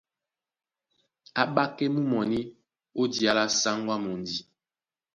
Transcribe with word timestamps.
A 1.41 1.43
́ɓákɛ́ 1.49 1.87
mú 1.93 2.01
mɔní 2.11 2.39
ó 2.99 3.03
diá 3.11 3.31
lá 3.37 3.45
sáŋgó 3.59 3.91
á 3.95 3.97
mundi. 4.03 4.35